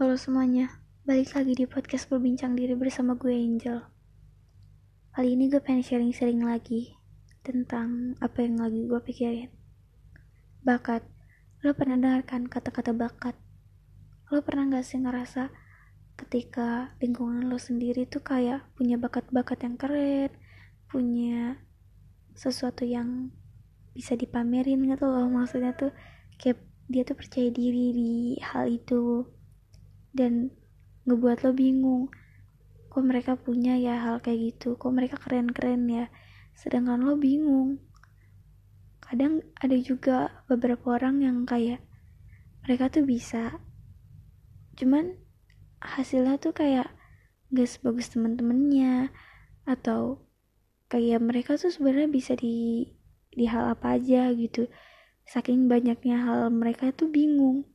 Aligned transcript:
Halo 0.00 0.16
semuanya, 0.16 0.80
balik 1.04 1.36
lagi 1.36 1.52
di 1.52 1.68
podcast 1.68 2.08
berbincang 2.08 2.56
diri 2.56 2.72
bersama 2.72 3.20
gue 3.20 3.36
Angel. 3.36 3.84
Kali 5.12 5.36
ini 5.36 5.52
gue 5.52 5.60
pengen 5.60 5.84
sharing-sharing 5.84 6.40
lagi 6.40 6.96
tentang 7.44 8.16
apa 8.16 8.40
yang 8.40 8.56
lagi 8.56 8.88
gue 8.88 8.96
pikirin. 8.96 9.52
Bakat, 10.64 11.04
lo 11.60 11.76
pernah 11.76 12.00
dengarkan 12.00 12.48
kata-kata 12.48 12.96
bakat? 12.96 13.36
Lo 14.32 14.40
pernah 14.40 14.72
gak 14.72 14.88
sih 14.88 15.04
ngerasa 15.04 15.52
ketika 16.16 16.96
lingkungan 17.04 17.52
lo 17.52 17.60
sendiri 17.60 18.08
tuh 18.08 18.24
kayak 18.24 18.72
punya 18.80 18.96
bakat-bakat 18.96 19.68
yang 19.68 19.76
keren, 19.76 20.32
punya 20.88 21.60
sesuatu 22.32 22.88
yang 22.88 23.36
bisa 23.92 24.16
dipamerin 24.16 24.80
gitu 24.80 25.04
loh 25.04 25.28
maksudnya 25.28 25.76
tuh 25.76 25.92
kayak 26.40 26.56
dia 26.88 27.04
tuh 27.04 27.20
percaya 27.20 27.52
diri 27.52 27.92
di 27.92 28.12
hal 28.40 28.64
itu 28.64 29.28
dan 30.10 30.50
ngebuat 31.06 31.46
lo 31.46 31.52
bingung 31.54 32.10
kok 32.90 33.06
mereka 33.06 33.38
punya 33.38 33.78
ya 33.78 34.02
hal 34.02 34.18
kayak 34.18 34.50
gitu 34.58 34.74
kok 34.74 34.90
mereka 34.90 35.14
keren-keren 35.14 35.86
ya. 35.86 36.10
Sedangkan 36.58 37.06
lo 37.06 37.14
bingung. 37.14 37.78
Kadang 38.98 39.46
ada 39.62 39.78
juga 39.78 40.42
beberapa 40.50 40.98
orang 40.98 41.22
yang 41.22 41.46
kayak 41.46 41.78
mereka 42.66 42.90
tuh 42.90 43.06
bisa 43.06 43.62
cuman 44.74 45.14
hasilnya 45.78 46.42
tuh 46.42 46.50
kayak 46.50 46.90
gak 47.54 47.68
sebagus 47.70 48.10
temen-temennya 48.10 49.14
atau 49.70 50.26
kayak 50.90 51.22
mereka 51.22 51.54
tuh 51.54 51.70
sebenarnya 51.70 52.10
bisa 52.10 52.34
di 52.34 52.90
di 53.30 53.46
hal 53.46 53.70
apa 53.70 54.02
aja 54.02 54.34
gitu. 54.34 54.66
Saking 55.30 55.70
banyaknya 55.70 56.26
hal 56.26 56.50
mereka 56.50 56.90
tuh 56.90 57.06
bingung 57.06 57.70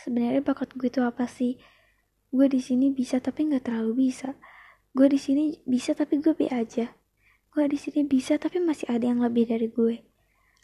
sebenarnya 0.00 0.42
bakat 0.42 0.74
gue 0.74 0.88
itu 0.90 1.00
apa 1.02 1.26
sih? 1.26 1.58
Gue 2.34 2.50
di 2.50 2.58
sini 2.58 2.90
bisa 2.90 3.22
tapi 3.22 3.46
nggak 3.46 3.70
terlalu 3.70 4.10
bisa. 4.10 4.34
Gue 4.94 5.10
di 5.10 5.18
sini 5.18 5.58
bisa 5.66 5.94
tapi 5.94 6.22
gue 6.22 6.34
be 6.34 6.46
aja. 6.50 6.94
Gue 7.50 7.70
di 7.70 7.78
sini 7.78 8.02
bisa 8.02 8.38
tapi 8.38 8.58
masih 8.58 8.90
ada 8.90 9.06
yang 9.06 9.22
lebih 9.22 9.46
dari 9.46 9.70
gue. 9.70 10.02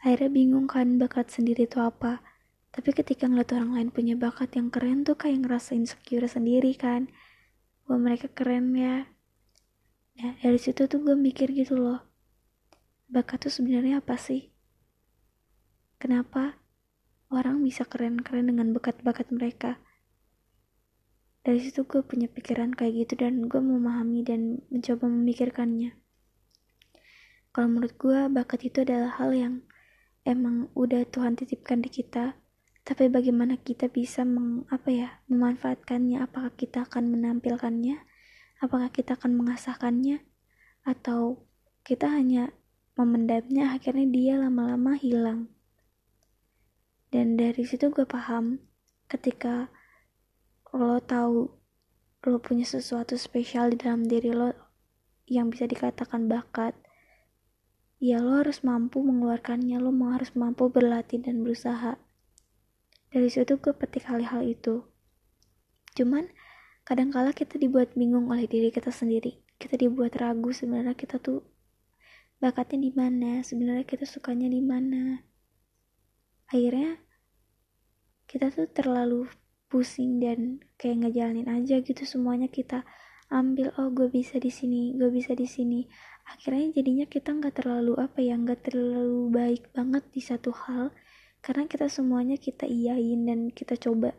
Akhirnya 0.03 0.31
bingung 0.31 0.67
kan 0.67 0.98
bakat 0.98 1.31
sendiri 1.31 1.67
itu 1.67 1.78
apa. 1.78 2.23
Tapi 2.70 2.95
ketika 2.95 3.27
ngeliat 3.27 3.51
orang 3.55 3.75
lain 3.75 3.89
punya 3.91 4.14
bakat 4.14 4.55
yang 4.55 4.70
keren 4.70 5.03
tuh 5.03 5.19
kayak 5.19 5.42
ngerasa 5.42 5.75
insecure 5.75 6.27
sendiri 6.31 6.75
kan. 6.78 7.11
Wah 7.91 7.98
mereka 7.98 8.31
keren 8.31 8.70
ya. 8.78 9.11
Nah 10.23 10.39
dari 10.39 10.58
situ 10.58 10.86
tuh 10.86 11.03
gue 11.03 11.19
mikir 11.19 11.51
gitu 11.51 11.78
loh. 11.78 12.06
Bakat 13.11 13.47
tuh 13.47 13.53
sebenarnya 13.55 13.98
apa 13.98 14.14
sih? 14.14 14.55
Kenapa 15.98 16.59
orang 17.31 17.62
bisa 17.62 17.86
keren-keren 17.86 18.50
dengan 18.50 18.75
bakat-bakat 18.75 19.31
mereka. 19.31 19.78
Dari 21.47 21.62
situ 21.62 21.86
gue 21.86 22.03
punya 22.03 22.27
pikiran 22.27 22.75
kayak 22.75 23.06
gitu 23.06 23.23
dan 23.23 23.47
gue 23.47 23.62
memahami 23.62 24.27
dan 24.27 24.61
mencoba 24.69 25.06
memikirkannya. 25.06 25.95
Kalau 27.55 27.67
menurut 27.70 27.95
gue 27.97 28.19
bakat 28.28 28.67
itu 28.67 28.83
adalah 28.83 29.14
hal 29.17 29.31
yang 29.33 29.55
emang 30.27 30.69
udah 30.75 31.06
Tuhan 31.06 31.39
titipkan 31.39 31.81
di 31.81 31.89
kita. 31.89 32.34
Tapi 32.83 33.06
bagaimana 33.06 33.55
kita 33.62 33.86
bisa 33.86 34.27
meng, 34.27 34.67
apa 34.67 34.91
ya 34.91 35.08
memanfaatkannya? 35.31 36.27
Apakah 36.27 36.53
kita 36.58 36.83
akan 36.83 37.14
menampilkannya? 37.14 38.03
Apakah 38.58 38.91
kita 38.91 39.14
akan 39.14 39.39
mengasahkannya? 39.39 40.27
Atau 40.83 41.47
kita 41.86 42.11
hanya 42.11 42.51
memendamnya 42.98 43.73
akhirnya 43.78 44.06
dia 44.11 44.34
lama-lama 44.36 44.98
hilang 44.98 45.48
dan 47.11 47.34
dari 47.34 47.66
situ 47.66 47.91
gue 47.91 48.06
paham 48.06 48.62
ketika 49.11 49.70
lo 50.70 51.03
tahu 51.03 51.50
lo 52.27 52.39
punya 52.39 52.62
sesuatu 52.62 53.19
spesial 53.19 53.75
di 53.75 53.78
dalam 53.83 54.06
diri 54.06 54.30
lo 54.30 54.55
yang 55.27 55.50
bisa 55.50 55.67
dikatakan 55.67 56.30
bakat 56.30 56.75
ya 58.01 58.17
lo 58.17 58.40
harus 58.40 58.64
mampu 58.64 59.05
mengeluarkannya 59.05 59.77
lo 59.77 59.92
harus 60.08 60.33
mampu 60.33 60.73
berlatih 60.73 61.20
dan 61.20 61.45
berusaha. 61.45 62.01
Dari 63.12 63.29
situ 63.29 63.61
gue 63.61 63.77
petik 63.77 64.08
hal-hal 64.08 64.40
itu. 64.46 64.89
Cuman 65.92 66.33
kadangkala 66.89 67.36
kita 67.36 67.61
dibuat 67.61 67.92
bingung 67.92 68.33
oleh 68.33 68.48
diri 68.48 68.73
kita 68.73 68.89
sendiri. 68.89 69.45
Kita 69.61 69.77
dibuat 69.77 70.17
ragu 70.17 70.48
sebenarnya 70.48 70.96
kita 70.96 71.20
tuh 71.20 71.45
bakatnya 72.40 72.89
di 72.89 72.90
mana 72.96 73.45
sebenarnya 73.45 73.85
kita 73.85 74.08
sukanya 74.08 74.48
di 74.48 74.64
mana 74.64 75.20
akhirnya 76.50 76.98
kita 78.27 78.50
tuh 78.50 78.66
terlalu 78.70 79.30
pusing 79.70 80.18
dan 80.18 80.58
kayak 80.74 81.06
ngejalanin 81.06 81.46
aja 81.46 81.78
gitu 81.78 82.02
semuanya. 82.02 82.50
Kita 82.50 82.83
ambil 83.30 83.70
oh 83.78 83.94
gue 83.94 84.11
bisa 84.11 84.42
di 84.42 84.50
sini 84.50 84.98
gue 84.98 85.11
bisa 85.14 85.38
di 85.38 85.46
sini. 85.46 85.86
Akhirnya 86.27 86.74
jadinya 86.74 87.06
kita 87.06 87.30
nggak 87.34 87.62
terlalu 87.62 87.94
apa 87.98 88.18
ya 88.18 88.34
nggak 88.34 88.70
terlalu 88.70 89.30
baik 89.30 89.70
banget 89.70 90.05
di 90.11 90.22
satu 90.22 90.50
hal. 90.50 90.90
Karena 91.40 91.70
kita 91.70 91.86
semuanya 91.86 92.36
kita 92.36 92.67
iyain 92.67 93.24
dan 93.24 93.50
kita 93.55 93.78
coba. 93.78 94.14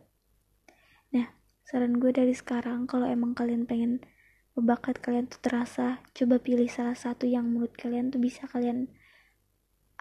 Nah 1.11 1.27
saran 1.67 1.99
gue 1.99 2.11
dari 2.15 2.31
sekarang 2.31 2.87
kalau 2.87 3.07
emang 3.07 3.35
kalian 3.35 3.67
pengen 3.67 4.03
bakat 4.55 4.99
kalian 4.99 5.31
tuh 5.31 5.39
terasa 5.39 6.03
coba 6.11 6.35
pilih 6.43 6.67
salah 6.67 6.95
satu 6.95 7.23
yang 7.23 7.47
menurut 7.47 7.71
kalian 7.79 8.11
tuh 8.11 8.19
bisa 8.19 8.43
kalian 8.51 8.91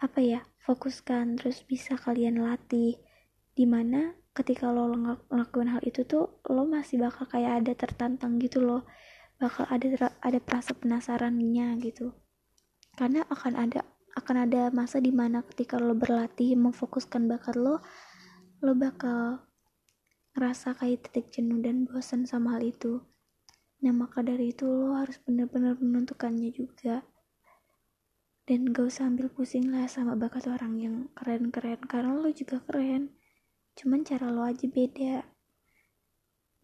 apa 0.00 0.19
ya 0.25 0.41
fokuskan 0.65 1.37
terus 1.37 1.61
bisa 1.69 1.94
kalian 2.00 2.41
latih. 2.41 2.97
Di 3.53 3.69
mana 3.69 4.16
ketika 4.33 4.72
lo 4.72 4.97
ngelakuin 5.28 5.77
hal 5.77 5.83
itu 5.84 6.09
tuh 6.09 6.41
lo 6.49 6.65
masih 6.65 6.97
bakal 7.05 7.28
kayak 7.28 7.65
ada 7.65 7.72
tertantang 7.77 8.41
gitu 8.41 8.65
loh. 8.65 8.89
Bakal 9.37 9.69
ada 9.69 10.16
ada 10.25 10.39
perasa 10.41 10.72
penasarannya 10.72 11.77
gitu. 11.84 12.16
Karena 12.97 13.25
akan 13.28 13.55
ada 13.60 13.81
akan 14.16 14.37
ada 14.49 14.62
masa 14.72 14.99
di 14.99 15.12
mana 15.12 15.44
ketika 15.44 15.77
lo 15.77 15.93
berlatih 15.93 16.56
memfokuskan 16.56 17.28
bakat 17.31 17.55
lo 17.55 17.78
lo 18.60 18.72
bakal 18.77 19.44
ngerasa 20.37 20.77
kayak 20.77 21.09
titik 21.09 21.27
jenuh 21.33 21.60
dan 21.60 21.84
bosan 21.84 22.25
sama 22.25 22.56
hal 22.56 22.65
itu. 22.65 23.05
Nah 23.81 23.93
maka 23.97 24.21
dari 24.21 24.53
itu 24.53 24.69
lo 24.69 24.97
harus 24.97 25.16
benar-benar 25.25 25.81
menentukannya 25.81 26.53
juga 26.53 27.00
dan 28.50 28.75
gak 28.75 28.91
usah 28.91 29.06
ambil 29.06 29.31
pusing 29.31 29.71
lah 29.71 29.87
sama 29.87 30.19
bakat 30.19 30.50
orang 30.50 30.75
yang 30.83 30.97
keren-keren 31.15 31.78
karena 31.87 32.19
lo 32.19 32.34
juga 32.34 32.59
keren. 32.66 33.15
Cuman 33.78 34.03
cara 34.03 34.27
lo 34.34 34.43
aja 34.43 34.66
beda. 34.66 35.22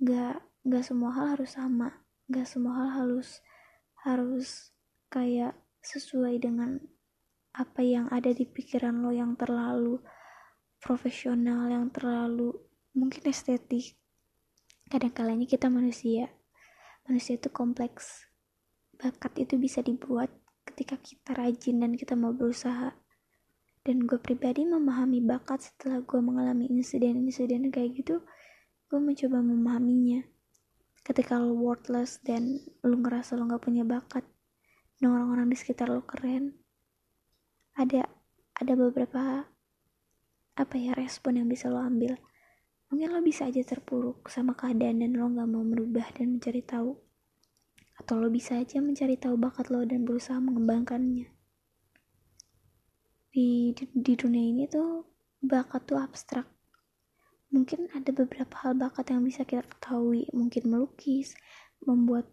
Gak 0.03 0.43
gak 0.67 0.83
semua 0.83 1.15
hal 1.15 1.39
harus 1.39 1.55
sama. 1.55 2.03
Gak 2.27 2.51
semua 2.51 2.75
hal 2.75 2.89
harus 2.91 3.39
harus 4.03 4.75
kayak 5.15 5.55
sesuai 5.79 6.43
dengan 6.43 6.83
apa 7.55 7.87
yang 7.87 8.11
ada 8.11 8.35
di 8.35 8.43
pikiran 8.43 9.07
lo 9.07 9.15
yang 9.15 9.39
terlalu 9.39 10.03
profesional 10.83 11.71
yang 11.71 11.87
terlalu 11.95 12.51
mungkin 12.99 13.31
estetik. 13.31 13.95
Kadang 14.91 15.15
kalanya 15.15 15.47
kita 15.47 15.71
manusia. 15.71 16.35
Manusia 17.07 17.39
itu 17.39 17.47
kompleks. 17.47 18.27
Bakat 18.99 19.39
itu 19.39 19.55
bisa 19.55 19.87
dibuat 19.87 20.35
ketika 20.67 20.99
kita 20.99 21.33
rajin 21.39 21.81
dan 21.81 21.95
kita 21.95 22.19
mau 22.19 22.35
berusaha. 22.35 22.93
Dan 23.87 24.03
gue 24.03 24.19
pribadi 24.19 24.67
memahami 24.67 25.23
bakat 25.23 25.63
setelah 25.63 26.03
gue 26.03 26.19
mengalami 26.19 26.67
insiden-insiden 26.67 27.71
kayak 27.71 28.03
gitu 28.03 28.19
gue 28.87 29.01
mencoba 29.03 29.43
memahaminya. 29.43 30.23
Ketika 31.03 31.39
lo 31.39 31.55
worthless 31.55 32.23
dan 32.23 32.63
lo 32.83 32.99
ngerasa 32.99 33.39
lo 33.39 33.47
gak 33.47 33.63
punya 33.63 33.87
bakat 33.87 34.23
dan 34.99 35.15
orang-orang 35.15 35.51
di 35.51 35.57
sekitar 35.59 35.91
lo 35.91 36.03
keren 36.03 36.55
ada 37.79 38.09
ada 38.57 38.73
beberapa 38.73 39.45
apa 40.57 40.75
ya 40.79 40.95
respon 40.95 41.43
yang 41.43 41.49
bisa 41.51 41.71
lo 41.71 41.83
ambil. 41.83 42.19
Mungkin 42.91 43.11
lo 43.11 43.23
bisa 43.23 43.51
aja 43.51 43.63
terpuruk 43.67 44.31
sama 44.31 44.55
keadaan 44.55 45.03
dan 45.03 45.15
lo 45.15 45.31
gak 45.31 45.47
mau 45.51 45.63
merubah 45.63 46.07
dan 46.15 46.39
mencari 46.39 46.63
tahu 46.63 47.06
atau 47.97 48.21
lo 48.21 48.29
bisa 48.29 48.61
aja 48.61 48.79
mencari 48.85 49.17
tahu 49.17 49.41
bakat 49.41 49.73
lo 49.73 49.81
dan 49.89 50.05
berusaha 50.05 50.37
mengembangkannya. 50.37 51.33
Di 53.33 53.73
di 53.77 54.13
dunia 54.17 54.45
ini 54.53 54.65
tuh 54.69 55.09
bakat 55.41 55.89
tuh 55.89 56.01
abstrak. 56.01 56.49
Mungkin 57.53 57.89
ada 57.97 58.13
beberapa 58.13 58.53
hal 58.65 58.77
bakat 58.77 59.13
yang 59.13 59.25
bisa 59.25 59.49
kita 59.49 59.65
ketahui. 59.65 60.29
Mungkin 60.33 60.69
melukis 60.69 61.33
membuat 61.85 62.29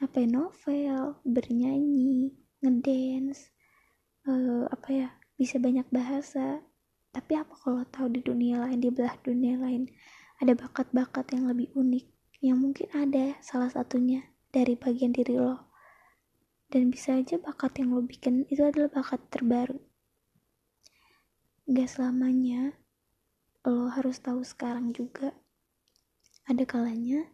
apa 0.00 0.24
ya 0.24 0.28
novel 0.28 1.20
bernyanyi 1.28 2.32
ngedance 2.64 3.52
uh, 4.24 4.64
apa 4.68 4.88
ya 4.88 5.08
bisa 5.36 5.56
banyak 5.56 5.88
bahasa. 5.88 6.60
Tapi 7.10 7.34
apa 7.34 7.56
kalau 7.56 7.82
tahu 7.88 8.06
di 8.12 8.20
dunia 8.22 8.62
lain 8.62 8.78
di 8.78 8.88
belah 8.92 9.16
dunia 9.24 9.58
lain 9.58 9.90
ada 10.40 10.56
bakat-bakat 10.56 11.36
yang 11.36 11.52
lebih 11.52 11.68
unik 11.76 12.06
yang 12.40 12.56
mungkin 12.56 12.88
ada 12.96 13.36
salah 13.44 13.68
satunya 13.68 14.24
dari 14.50 14.74
bagian 14.74 15.14
diri 15.14 15.38
lo. 15.38 15.70
Dan 16.70 16.90
bisa 16.90 17.18
aja 17.18 17.38
bakat 17.38 17.82
yang 17.82 17.94
lo 17.94 18.02
bikin 18.02 18.46
itu 18.46 18.62
adalah 18.62 18.90
bakat 18.90 19.22
terbaru. 19.30 19.78
Gak 21.70 21.88
selamanya 21.90 22.74
lo 23.66 23.90
harus 23.90 24.18
tahu 24.18 24.42
sekarang 24.42 24.90
juga 24.94 25.34
ada 26.50 26.66
kalanya 26.66 27.26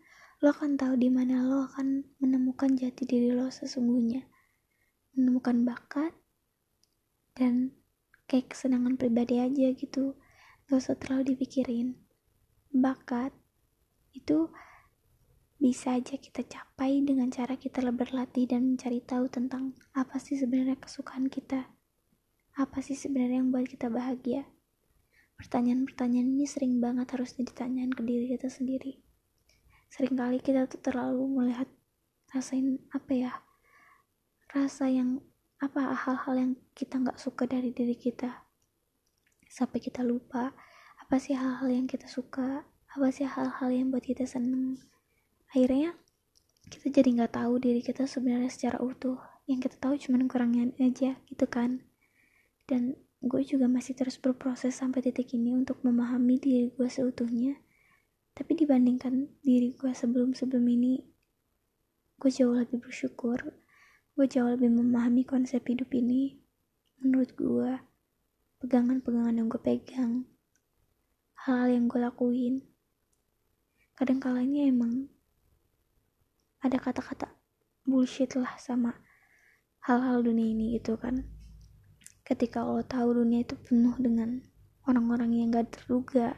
lo 0.45 0.53
akan 0.53 0.77
tahu 0.77 1.01
di 1.01 1.09
mana 1.09 1.41
lo 1.41 1.65
akan 1.65 2.05
menemukan 2.21 2.77
jati 2.77 3.09
diri 3.09 3.33
lo 3.33 3.49
sesungguhnya. 3.49 4.29
Menemukan 5.17 5.65
bakat 5.65 6.13
dan 7.33 7.73
kayak 8.29 8.53
kesenangan 8.53 9.01
pribadi 9.01 9.41
aja 9.41 9.73
gitu. 9.73 10.17
Gak 10.69 10.77
usah 10.81 10.97
terlalu 11.01 11.37
dipikirin. 11.37 11.97
Bakat 12.69 13.33
itu 14.13 14.53
bisa 15.57 15.97
aja 15.97 16.21
kita 16.21 16.45
capai 16.45 17.01
dengan 17.01 17.33
cara 17.33 17.57
kita 17.57 17.81
berlatih 17.89 18.45
dan 18.45 18.77
mencari 18.77 19.01
tahu 19.01 19.33
tentang 19.33 19.73
apa 19.97 20.21
sih 20.21 20.37
sebenarnya 20.37 20.77
kesukaan 20.77 21.33
kita. 21.33 21.73
Apa 22.57 22.85
sih 22.85 22.97
sebenarnya 22.97 23.41
yang 23.41 23.53
buat 23.53 23.65
kita 23.65 23.89
bahagia? 23.89 24.45
Pertanyaan-pertanyaan 25.37 26.29
ini 26.37 26.45
sering 26.49 26.81
banget 26.81 27.13
harus 27.17 27.37
ditanyain 27.37 27.93
ke 27.93 28.05
diri 28.05 28.37
kita 28.37 28.49
sendiri. 28.49 29.01
Seringkali 29.93 30.41
kita 30.45 30.69
tuh 30.69 30.81
terlalu 30.81 31.25
melihat 31.25 31.69
rasain 32.33 32.81
apa 32.93 33.13
ya? 33.13 33.33
Rasa 34.53 34.89
yang 34.93 35.21
apa 35.57 35.97
hal-hal 35.97 36.35
yang 36.37 36.53
kita 36.77 37.01
nggak 37.01 37.17
suka 37.17 37.49
dari 37.49 37.73
diri 37.73 37.97
kita 37.97 38.45
sampai 39.49 39.81
kita 39.81 40.05
lupa 40.05 40.53
apa 41.01 41.17
sih 41.17 41.33
hal-hal 41.33 41.73
yang 41.73 41.89
kita 41.89 42.05
suka 42.05 42.69
apa 42.93 43.09
sih 43.09 43.25
hal-hal 43.25 43.73
yang 43.73 43.89
buat 43.89 44.05
kita 44.05 44.29
seneng 44.29 44.77
akhirnya 45.57 45.97
kita 46.69 47.01
jadi 47.01 47.17
nggak 47.17 47.33
tahu 47.41 47.57
diri 47.57 47.81
kita 47.81 48.05
sebenarnya 48.05 48.53
secara 48.53 48.77
utuh. 48.85 49.17
Yang 49.49 49.73
kita 49.73 49.89
tahu 49.89 49.97
cuma 49.97 50.21
kurangnya 50.29 50.69
aja 50.77 51.17
gitu 51.33 51.49
kan. 51.49 51.81
Dan 52.69 52.93
gue 53.25 53.41
juga 53.41 53.65
masih 53.65 53.97
terus 53.97 54.21
berproses 54.21 54.77
sampai 54.77 55.01
titik 55.01 55.33
ini 55.33 55.57
untuk 55.57 55.81
memahami 55.81 56.37
diri 56.37 56.69
gue 56.77 56.85
seutuhnya. 56.93 57.57
Tapi 58.37 58.53
dibandingkan 58.53 59.33
diri 59.41 59.73
gue 59.73 59.97
sebelum-sebelum 59.97 60.61
ini 60.61 61.01
gue 62.21 62.29
jauh 62.29 62.53
lebih 62.53 62.85
bersyukur. 62.85 63.57
Gue 64.13 64.29
jauh 64.29 64.53
lebih 64.53 64.69
memahami 64.69 65.25
konsep 65.25 65.65
hidup 65.65 65.89
ini. 65.97 66.37
Menurut 67.01 67.33
gue 67.33 67.81
pegangan-pegangan 68.61 69.41
yang 69.41 69.49
gue 69.49 69.63
pegang 69.65 70.29
hal-hal 71.49 71.81
yang 71.81 71.89
gue 71.89 72.01
lakuin 72.05 72.61
kadang 73.97 74.21
kalanya 74.21 74.69
emang 74.69 75.09
ada 76.67 76.79
kata-kata 76.83 77.31
bullshit 77.87 78.35
lah 78.35 78.59
sama 78.59 78.99
hal-hal 79.87 80.27
dunia 80.27 80.51
ini 80.51 80.75
gitu 80.75 80.99
kan. 80.99 81.23
Ketika 82.27 82.67
lo 82.67 82.83
tahu 82.83 83.23
dunia 83.23 83.47
itu 83.47 83.55
penuh 83.55 83.95
dengan 84.03 84.43
orang-orang 84.91 85.31
yang 85.31 85.55
gak 85.55 85.79
terduga 85.79 86.35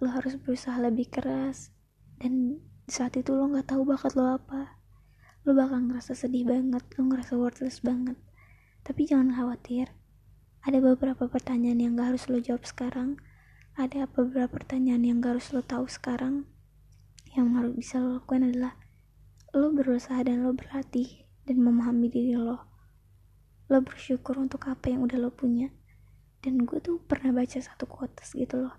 lo 0.00 0.08
harus 0.08 0.40
berusaha 0.40 0.80
lebih 0.80 1.12
keras. 1.12 1.68
Dan 2.16 2.64
saat 2.88 3.20
itu 3.20 3.36
lo 3.36 3.52
gak 3.52 3.68
tahu 3.76 3.84
bakat 3.84 4.16
lo 4.16 4.40
apa. 4.40 4.80
Lo 5.44 5.52
bakal 5.52 5.84
ngerasa 5.84 6.16
sedih 6.16 6.48
banget 6.48 6.80
lo 6.96 7.12
ngerasa 7.12 7.36
worthless 7.36 7.84
banget. 7.84 8.16
Tapi 8.80 9.04
jangan 9.04 9.36
khawatir 9.36 9.92
ada 10.62 10.78
beberapa 10.78 11.28
pertanyaan 11.28 11.78
yang 11.82 11.92
gak 11.98 12.16
harus 12.16 12.24
lo 12.32 12.40
jawab 12.40 12.64
sekarang. 12.64 13.20
Ada 13.76 14.08
beberapa 14.08 14.48
pertanyaan 14.48 15.04
yang 15.04 15.16
gak 15.20 15.36
harus 15.36 15.52
lo 15.52 15.60
tahu 15.60 15.84
sekarang. 15.90 16.48
Yang 17.36 17.46
harus 17.52 17.72
bisa 17.76 17.94
lo 18.00 18.16
lakukan 18.16 18.48
adalah 18.48 18.80
lo 19.52 19.68
berusaha 19.68 20.24
dan 20.24 20.48
lo 20.48 20.56
berlatih 20.56 21.28
dan 21.44 21.60
memahami 21.60 22.08
diri 22.08 22.32
lo. 22.32 22.56
Lo 23.68 23.84
bersyukur 23.84 24.40
untuk 24.40 24.64
apa 24.64 24.88
yang 24.88 25.04
udah 25.04 25.20
lo 25.20 25.28
punya. 25.28 25.68
Dan 26.40 26.64
gue 26.64 26.80
tuh 26.80 26.98
pernah 27.04 27.36
baca 27.36 27.60
satu 27.60 27.84
quotes 27.84 28.32
gitu 28.34 28.66
loh 28.66 28.74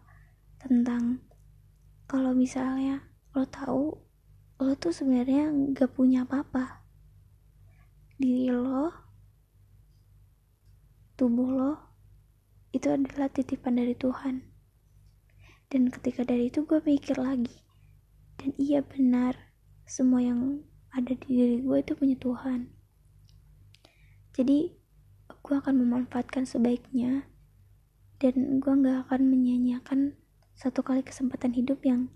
tentang 0.60 1.24
kalau 2.10 2.36
misalnya 2.36 3.06
lo 3.38 3.48
tahu 3.48 3.96
lo 4.60 4.74
tuh 4.76 4.92
sebenarnya 4.92 5.54
gak 5.78 5.94
punya 5.94 6.26
apa-apa. 6.26 6.82
Diri 8.18 8.50
lo 8.50 8.90
tubuh 11.14 11.50
lo 11.54 11.74
itu 12.74 12.90
adalah 12.90 13.30
titipan 13.30 13.78
dari 13.78 13.94
Tuhan. 13.94 14.42
Dan 15.70 15.94
ketika 15.94 16.26
dari 16.26 16.50
itu 16.50 16.66
gue 16.66 16.82
mikir 16.82 17.22
lagi 17.22 17.62
dan 18.42 18.52
iya 18.58 18.82
benar 18.82 19.53
semua 19.84 20.24
yang 20.24 20.64
ada 20.94 21.18
di 21.18 21.28
diri 21.28 21.58
gue 21.66 21.78
itu 21.82 21.94
punya 21.98 22.16
Tuhan. 22.22 22.70
Jadi 24.34 24.74
gue 25.44 25.56
akan 25.60 25.76
memanfaatkan 25.84 26.48
sebaiknya 26.48 27.28
dan 28.22 28.64
gue 28.64 28.74
gak 28.80 29.10
akan 29.10 29.22
menyanyiakan 29.28 30.16
satu 30.56 30.86
kali 30.86 31.04
kesempatan 31.04 31.52
hidup 31.52 31.84
yang 31.84 32.08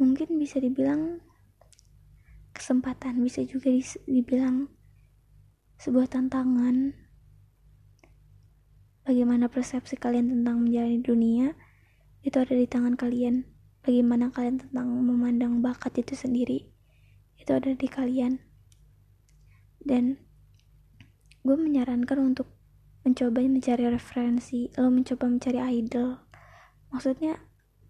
mungkin 0.00 0.40
bisa 0.40 0.56
dibilang 0.62 1.20
kesempatan 2.56 3.20
bisa 3.20 3.44
juga 3.44 3.68
dibilang 4.08 4.72
sebuah 5.76 6.08
tantangan. 6.08 6.96
Bagaimana 9.04 9.50
persepsi 9.50 9.98
kalian 9.98 10.30
tentang 10.30 10.64
menjalani 10.64 11.00
dunia 11.02 11.56
itu 12.20 12.36
ada 12.36 12.52
di 12.52 12.68
tangan 12.68 12.94
kalian 12.94 13.48
bagaimana 13.80 14.28
kalian 14.28 14.60
tentang 14.60 14.88
memandang 15.00 15.64
bakat 15.64 15.96
itu 16.00 16.16
sendiri? 16.16 16.68
Itu 17.40 17.56
ada 17.56 17.72
di 17.72 17.88
kalian. 17.88 18.40
Dan 19.80 20.20
gue 21.40 21.56
menyarankan 21.56 22.20
untuk 22.20 22.52
mencoba 23.00 23.40
mencari 23.40 23.88
referensi 23.88 24.68
lo 24.76 24.92
mencoba 24.92 25.24
mencari 25.24 25.60
idol. 25.80 26.20
Maksudnya 26.92 27.40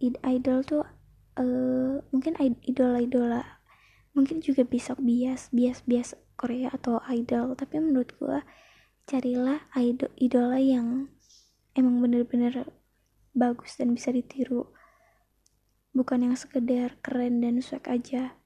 idol 0.01 0.63
tuh 0.63 0.87
uh, 1.35 1.99
mungkin 2.15 2.39
idola-idola. 2.63 3.43
Mungkin 4.15 4.43
juga 4.43 4.63
bisa 4.67 4.95
bias 4.99 5.51
bias 5.51 5.83
bias 5.83 6.15
Korea 6.39 6.71
atau 6.71 7.03
idol. 7.11 7.59
Tapi 7.59 7.83
menurut 7.83 8.15
gue 8.23 8.39
carilah 9.11 9.67
idol 9.75 10.11
idola 10.15 10.59
yang 10.63 11.11
emang 11.75 11.99
bener-bener 11.99 12.71
bagus 13.35 13.75
dan 13.79 13.95
bisa 13.95 14.15
ditiru 14.15 14.71
bukan 15.91 16.31
yang 16.31 16.37
sekedar 16.39 16.99
keren 17.01 17.43
dan 17.43 17.63
swag 17.63 17.87
aja. 17.91 18.37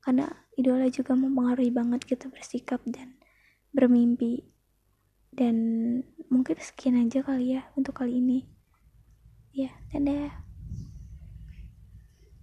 Karena 0.00 0.28
idola 0.56 0.88
juga 0.88 1.14
mempengaruhi 1.14 1.70
banget 1.70 2.04
kita 2.06 2.26
bersikap 2.32 2.80
dan 2.88 3.20
bermimpi. 3.70 4.48
Dan 5.30 5.56
mungkin 6.26 6.58
sekian 6.58 6.98
aja 6.98 7.22
kali 7.22 7.54
ya 7.58 7.70
untuk 7.78 8.02
kali 8.02 8.18
ini. 8.18 8.46
Ya 9.54 9.74
dadah 9.90 10.49